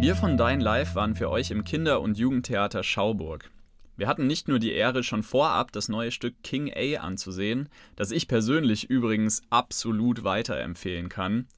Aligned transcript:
Wir 0.00 0.16
von 0.16 0.38
Dein 0.38 0.62
Live 0.62 0.94
waren 0.94 1.14
für 1.14 1.28
euch 1.28 1.50
im 1.50 1.62
Kinder- 1.62 2.00
und 2.00 2.16
Jugendtheater 2.16 2.82
Schauburg. 2.82 3.50
Wir 3.98 4.08
hatten 4.08 4.26
nicht 4.26 4.48
nur 4.48 4.58
die 4.58 4.72
Ehre, 4.72 5.02
schon 5.02 5.22
vorab 5.22 5.72
das 5.72 5.90
neue 5.90 6.10
Stück 6.10 6.42
King 6.42 6.72
A 6.74 7.00
anzusehen, 7.02 7.68
das 7.96 8.10
ich 8.10 8.26
persönlich 8.26 8.88
übrigens 8.88 9.42
absolut 9.50 10.24
weiterempfehlen 10.24 11.10
kann, 11.10 11.48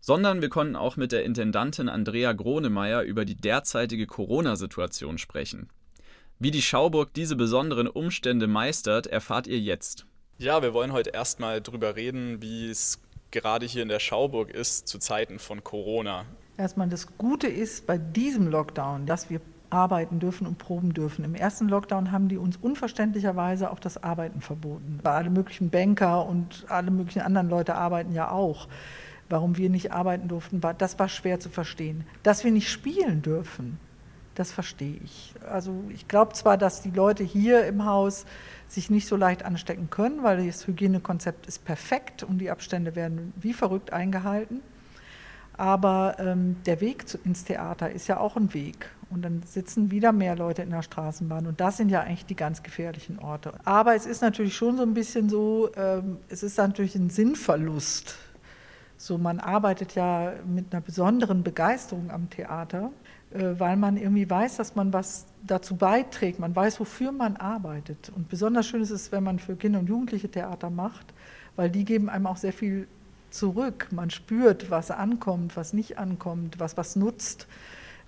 sondern 0.00 0.40
wir 0.40 0.48
konnten 0.48 0.74
auch 0.74 0.96
mit 0.96 1.12
der 1.12 1.24
Intendantin 1.24 1.90
Andrea 1.90 2.32
Gronemeyer 2.32 3.02
über 3.02 3.26
die 3.26 3.36
derzeitige 3.36 4.06
Corona-Situation 4.06 5.18
sprechen. 5.18 5.68
Wie 6.38 6.50
die 6.50 6.62
Schauburg 6.62 7.12
diese 7.12 7.36
besonderen 7.36 7.88
Umstände 7.88 8.46
meistert, 8.46 9.06
erfahrt 9.06 9.48
ihr 9.48 9.60
jetzt. 9.60 10.06
Ja, 10.38 10.62
wir 10.62 10.72
wollen 10.72 10.92
heute 10.92 11.10
erstmal 11.10 11.60
drüber 11.60 11.94
reden, 11.94 12.40
wie 12.40 12.70
es 12.70 13.02
gerade 13.32 13.66
hier 13.66 13.82
in 13.82 13.90
der 13.90 14.00
Schauburg 14.00 14.48
ist 14.48 14.88
zu 14.88 14.98
Zeiten 14.98 15.38
von 15.38 15.62
Corona. 15.62 16.24
Erstmal 16.58 16.88
das 16.88 17.18
Gute 17.18 17.48
ist 17.48 17.86
bei 17.86 17.98
diesem 17.98 18.48
Lockdown, 18.48 19.04
dass 19.04 19.28
wir 19.28 19.40
arbeiten 19.68 20.20
dürfen 20.20 20.46
und 20.46 20.58
proben 20.58 20.94
dürfen. 20.94 21.24
Im 21.24 21.34
ersten 21.34 21.68
Lockdown 21.68 22.12
haben 22.12 22.28
die 22.28 22.38
uns 22.38 22.56
unverständlicherweise 22.56 23.70
auch 23.70 23.80
das 23.80 24.02
Arbeiten 24.02 24.40
verboten. 24.40 25.00
Alle 25.04 25.28
möglichen 25.28 25.70
Banker 25.70 26.26
und 26.26 26.64
alle 26.68 26.90
möglichen 26.90 27.20
anderen 27.20 27.50
Leute 27.50 27.74
arbeiten 27.74 28.12
ja 28.12 28.30
auch. 28.30 28.68
Warum 29.28 29.56
wir 29.56 29.68
nicht 29.68 29.92
arbeiten 29.92 30.28
durften, 30.28 30.62
war, 30.62 30.72
das 30.72 30.98
war 30.98 31.08
schwer 31.08 31.40
zu 31.40 31.50
verstehen. 31.50 32.04
Dass 32.22 32.44
wir 32.44 32.52
nicht 32.52 32.70
spielen 32.70 33.22
dürfen, 33.22 33.78
das 34.36 34.52
verstehe 34.52 35.00
ich. 35.02 35.34
Also 35.50 35.74
ich 35.92 36.06
glaube 36.08 36.34
zwar, 36.34 36.56
dass 36.56 36.80
die 36.80 36.90
Leute 36.90 37.24
hier 37.24 37.66
im 37.66 37.84
Haus 37.84 38.24
sich 38.68 38.88
nicht 38.88 39.08
so 39.08 39.16
leicht 39.16 39.44
anstecken 39.44 39.90
können, 39.90 40.22
weil 40.22 40.46
das 40.46 40.66
Hygienekonzept 40.66 41.46
ist 41.46 41.64
perfekt 41.64 42.22
und 42.22 42.38
die 42.38 42.50
Abstände 42.50 42.94
werden 42.94 43.32
wie 43.36 43.52
verrückt 43.52 43.92
eingehalten. 43.92 44.62
Aber 45.56 46.16
ähm, 46.18 46.56
der 46.66 46.80
Weg 46.80 47.08
zu, 47.08 47.18
ins 47.24 47.44
Theater 47.44 47.90
ist 47.90 48.08
ja 48.08 48.18
auch 48.18 48.36
ein 48.36 48.52
Weg. 48.52 48.90
Und 49.08 49.22
dann 49.22 49.42
sitzen 49.44 49.90
wieder 49.90 50.12
mehr 50.12 50.34
Leute 50.36 50.62
in 50.62 50.70
der 50.70 50.82
Straßenbahn. 50.82 51.46
Und 51.46 51.60
das 51.60 51.76
sind 51.76 51.90
ja 51.90 52.00
eigentlich 52.00 52.26
die 52.26 52.34
ganz 52.34 52.62
gefährlichen 52.62 53.18
Orte. 53.20 53.52
Aber 53.64 53.94
es 53.94 54.04
ist 54.04 54.20
natürlich 54.20 54.56
schon 54.56 54.76
so 54.76 54.82
ein 54.82 54.94
bisschen 54.94 55.28
so, 55.28 55.70
ähm, 55.76 56.18
es 56.28 56.42
ist 56.42 56.58
natürlich 56.58 56.96
ein 56.96 57.08
Sinnverlust. 57.08 58.16
So, 58.98 59.18
man 59.18 59.40
arbeitet 59.40 59.94
ja 59.94 60.32
mit 60.46 60.72
einer 60.72 60.80
besonderen 60.80 61.42
Begeisterung 61.42 62.10
am 62.10 62.30
Theater, 62.30 62.90
äh, 63.32 63.54
weil 63.58 63.76
man 63.76 63.96
irgendwie 63.96 64.28
weiß, 64.28 64.56
dass 64.56 64.74
man 64.74 64.92
was 64.92 65.26
dazu 65.46 65.76
beiträgt. 65.76 66.40
Man 66.40 66.56
weiß, 66.56 66.80
wofür 66.80 67.12
man 67.12 67.36
arbeitet. 67.36 68.10
Und 68.14 68.28
besonders 68.28 68.66
schön 68.66 68.82
ist 68.82 68.90
es, 68.90 69.12
wenn 69.12 69.22
man 69.22 69.38
für 69.38 69.54
Kinder 69.54 69.78
und 69.78 69.88
Jugendliche 69.88 70.28
Theater 70.28 70.70
macht, 70.70 71.14
weil 71.54 71.70
die 71.70 71.84
geben 71.84 72.08
einem 72.08 72.26
auch 72.26 72.38
sehr 72.38 72.52
viel 72.52 72.88
zurück. 73.30 73.88
Man 73.90 74.10
spürt, 74.10 74.70
was 74.70 74.90
ankommt, 74.90 75.56
was 75.56 75.72
nicht 75.72 75.98
ankommt, 75.98 76.58
was 76.58 76.76
was 76.76 76.96
nutzt. 76.96 77.46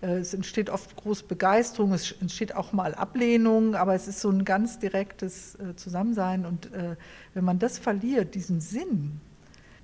Äh, 0.01 0.19
es 0.19 0.35
entsteht 0.35 0.71
oft 0.71 0.97
große 0.97 1.25
Begeisterung, 1.25 1.93
es 1.93 2.13
entsteht 2.21 2.55
auch 2.55 2.73
mal 2.73 2.95
Ablehnung, 2.95 3.75
aber 3.75 3.95
es 3.95 4.09
ist 4.09 4.21
so 4.21 4.31
ein 4.31 4.45
ganz 4.45 4.79
direktes 4.79 5.57
äh, 5.57 5.75
Zusammensein. 5.77 6.47
Und 6.47 6.73
äh, 6.73 6.97
wenn 7.35 7.45
man 7.45 7.59
das 7.59 7.79
verliert, 7.79 8.35
diesen 8.35 8.61
Sinn, 8.61 9.21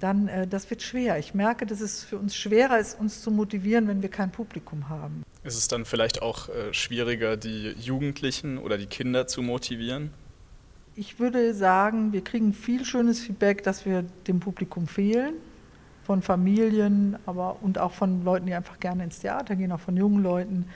dann 0.00 0.28
das 0.50 0.68
wird 0.68 0.82
schwer. 0.82 1.18
Ich 1.18 1.32
merke, 1.32 1.64
dass 1.64 1.80
es 1.80 2.02
für 2.04 2.18
uns 2.18 2.36
schwerer 2.36 2.78
ist, 2.78 2.98
uns 2.98 3.22
zu 3.22 3.30
motivieren, 3.30 3.88
wenn 3.88 4.02
wir 4.02 4.10
kein 4.10 4.30
Publikum 4.30 4.90
haben. 4.90 5.22
Ist 5.44 5.56
es 5.56 5.68
dann 5.68 5.86
vielleicht 5.86 6.20
auch 6.20 6.50
schwieriger, 6.72 7.38
die 7.38 7.70
Jugendlichen 7.78 8.58
oder 8.58 8.76
die 8.76 8.86
Kinder 8.86 9.26
zu 9.28 9.40
motivieren? 9.40 10.10
Ich 10.96 11.18
würde 11.18 11.54
sagen, 11.54 12.12
wir 12.12 12.22
kriegen 12.22 12.52
viel 12.52 12.84
schönes 12.84 13.18
Feedback, 13.18 13.64
dass 13.64 13.84
wir 13.84 14.02
dem 14.28 14.38
Publikum 14.38 14.86
fehlen, 14.86 15.34
von 16.04 16.22
Familien, 16.22 17.18
aber 17.26 17.56
und 17.62 17.78
auch 17.78 17.90
von 17.90 18.24
Leuten, 18.24 18.46
die 18.46 18.54
einfach 18.54 18.78
gerne 18.78 19.02
ins 19.02 19.18
Theater 19.18 19.56
gehen, 19.56 19.72
auch 19.72 19.80
von 19.80 19.96
jungen 19.96 20.22
Leuten. 20.22 20.66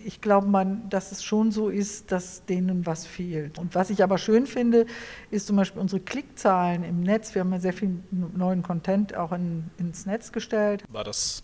Ich 0.00 0.20
glaube, 0.20 0.48
man, 0.48 0.90
dass 0.90 1.12
es 1.12 1.24
schon 1.24 1.50
so 1.50 1.70
ist, 1.70 2.12
dass 2.12 2.44
denen 2.44 2.84
was 2.84 3.06
fehlt. 3.06 3.58
Und 3.58 3.74
was 3.74 3.88
ich 3.88 4.02
aber 4.02 4.18
schön 4.18 4.46
finde, 4.46 4.84
ist 5.30 5.46
zum 5.46 5.56
Beispiel 5.56 5.80
unsere 5.80 6.02
Klickzahlen 6.02 6.84
im 6.84 7.00
Netz. 7.00 7.34
Wir 7.34 7.40
haben 7.40 7.52
ja 7.52 7.60
sehr 7.60 7.72
viel 7.72 8.00
neuen 8.10 8.62
Content 8.62 9.16
auch 9.16 9.32
in, 9.32 9.70
ins 9.78 10.04
Netz 10.04 10.30
gestellt. 10.30 10.84
War 10.90 11.04
das 11.04 11.42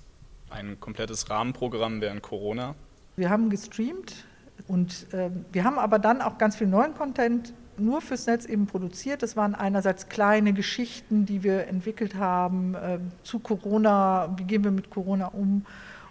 ein 0.51 0.79
komplettes 0.79 1.31
Rahmenprogramm 1.31 2.03
während 2.03 2.21
Corona? 2.21 2.75
Wir 3.17 3.31
haben 3.31 3.49
gestreamt 3.49 4.27
und 4.69 5.11
äh, 5.15 5.31
wir 5.53 5.65
haben 5.65 5.79
aber 5.79 5.99
dann 5.99 6.21
auch 6.21 6.37
ganz 6.37 6.57
viel 6.57 6.67
neuen 6.67 6.93
Content 6.95 7.55
nur 7.77 8.01
fürs 8.01 8.27
Netz 8.27 8.45
eben 8.45 8.67
produziert. 8.67 9.23
Das 9.23 9.37
waren 9.37 9.55
einerseits 9.55 10.09
kleine 10.09 10.53
Geschichten, 10.53 11.27
die 11.27 11.43
wir 11.43 11.67
entwickelt 11.67 12.15
haben 12.15 12.75
äh, 12.75 12.99
zu 13.23 13.39
Corona, 13.39 14.35
wie 14.37 14.45
gehen 14.45 14.65
wir 14.65 14.71
mit 14.71 14.91
Corona 14.91 15.27
um. 15.27 15.65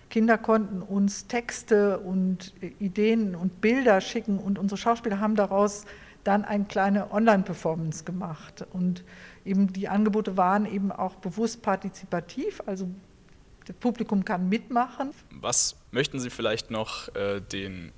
Kinder 0.09 0.37
konnten 0.37 0.81
uns 0.81 1.27
Texte 1.27 1.99
und 1.99 2.53
Ideen 2.79 3.35
und 3.35 3.61
Bilder 3.61 4.01
schicken 4.01 4.39
und 4.39 4.57
unsere 4.57 4.77
Schauspieler 4.77 5.19
haben 5.19 5.35
daraus 5.35 5.85
dann 6.23 6.45
eine 6.45 6.65
kleine 6.65 7.11
Online-Performance 7.11 8.03
gemacht. 8.03 8.65
Und 8.73 9.03
eben 9.45 9.71
die 9.71 9.87
Angebote 9.87 10.35
waren 10.35 10.65
eben 10.65 10.91
auch 10.91 11.15
bewusst 11.15 11.61
partizipativ, 11.61 12.61
also 12.65 12.89
das 13.65 13.75
Publikum 13.75 14.25
kann 14.25 14.49
mitmachen. 14.49 15.11
Was 15.29 15.75
möchten 15.91 16.19
Sie 16.19 16.31
vielleicht 16.31 16.71
noch 16.71 17.13
äh, 17.15 17.39
den 17.39 17.91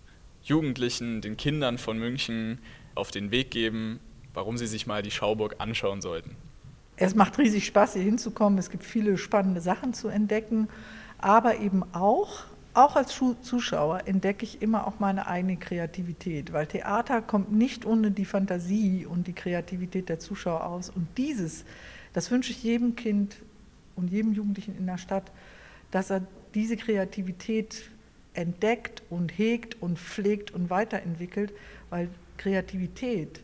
Jugendlichen, 0.43 1.21
den 1.21 1.37
Kindern 1.37 1.77
von 1.77 1.97
München 1.97 2.59
auf 2.95 3.11
den 3.11 3.31
Weg 3.31 3.51
geben, 3.51 3.99
warum 4.33 4.57
sie 4.57 4.67
sich 4.67 4.87
mal 4.87 5.01
die 5.01 5.11
Schauburg 5.11 5.55
anschauen 5.59 6.01
sollten? 6.01 6.35
Es 6.97 7.15
macht 7.15 7.37
riesig 7.39 7.65
Spaß, 7.65 7.93
hier 7.93 8.03
hinzukommen. 8.03 8.59
Es 8.59 8.69
gibt 8.69 8.83
viele 8.83 9.17
spannende 9.17 9.61
Sachen 9.61 9.93
zu 9.93 10.07
entdecken, 10.07 10.67
aber 11.17 11.59
eben 11.59 11.83
auch, 11.93 12.43
auch 12.73 12.95
als 12.95 13.19
Zuschauer 13.41 14.07
entdecke 14.07 14.45
ich 14.45 14.61
immer 14.61 14.87
auch 14.87 14.99
meine 14.99 15.27
eigene 15.27 15.57
Kreativität, 15.57 16.53
weil 16.53 16.67
Theater 16.67 17.21
kommt 17.21 17.51
nicht 17.51 17.85
ohne 17.85 18.11
die 18.11 18.25
Fantasie 18.25 19.05
und 19.05 19.27
die 19.27 19.33
Kreativität 19.33 20.09
der 20.09 20.19
Zuschauer 20.19 20.65
aus. 20.65 20.89
Und 20.89 21.07
dieses, 21.17 21.65
das 22.13 22.29
wünsche 22.29 22.51
ich 22.51 22.63
jedem 22.63 22.95
Kind 22.95 23.35
und 23.95 24.11
jedem 24.11 24.33
Jugendlichen 24.33 24.77
in 24.77 24.85
der 24.85 24.97
Stadt, 24.97 25.31
dass 25.89 26.11
er 26.11 26.21
diese 26.53 26.77
Kreativität 26.77 27.89
entdeckt 28.33 29.03
und 29.09 29.37
hegt 29.37 29.81
und 29.81 29.99
pflegt 29.99 30.51
und 30.51 30.69
weiterentwickelt, 30.69 31.51
weil 31.89 32.09
Kreativität 32.41 33.43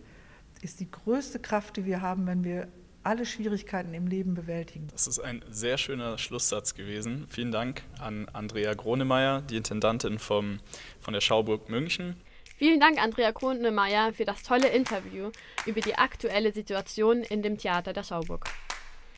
ist 0.63 0.80
die 0.80 0.90
größte 0.90 1.38
Kraft, 1.38 1.78
die 1.78 1.85
wir 1.85 2.02
haben, 2.02 2.25
wenn 2.25 2.44
wir 2.44 2.68
alle 3.03 3.28
Schwierigkeiten 3.28 3.94
im 3.94 4.08
Leben 4.08 4.34
bewältigen. 4.34 4.88
Das 4.91 5.06
ist 5.06 5.19
ein 5.19 5.46
sehr 5.52 5.78
schöner 5.78 6.18
Schlusssatz 6.18 6.74
gewesen. 6.74 7.28
Vielen 7.30 7.52
Dank 7.52 7.84
an 8.00 8.28
Andrea 8.34 8.74
Gronemeyer, 8.74 9.41
die 9.41 9.58
Intendantin 9.58 10.18
vom, 10.18 10.59
von 11.00 11.13
der 11.13 11.22
Schauburg 11.22 11.69
München. 11.69 12.16
Vielen 12.58 12.80
Dank, 12.80 13.00
Andrea 13.00 13.30
Gronemeyer, 13.30 14.13
für 14.13 14.25
das 14.25 14.41
tolle 14.41 14.69
Interview 14.69 15.29
über 15.68 15.79
die 15.79 15.94
aktuelle 15.94 16.52
Situation 16.52 17.22
in 17.22 17.44
dem 17.44 17.59
Theater 17.59 17.94
der 17.94 18.02
Schauburg. 18.02 18.50